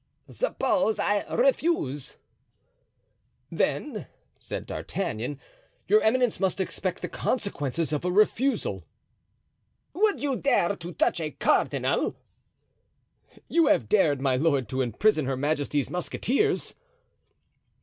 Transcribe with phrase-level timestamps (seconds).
[0.31, 2.17] "Suppose I refuse?"
[3.51, 4.07] "Then,"
[4.39, 5.39] said D'Artagnan,
[5.87, 8.83] "your eminence must expect the consequences of a refusal."
[9.93, 12.15] "Would you dare to touch a cardinal?"
[13.47, 16.73] "You have dared, my lord, to imprison her majesty's musketeers."